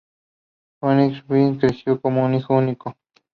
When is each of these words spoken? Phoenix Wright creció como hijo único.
Phoenix 0.79 1.21
Wright 1.27 1.59
creció 1.59 2.01
como 2.01 2.27
hijo 2.31 2.55
único. 2.57 2.97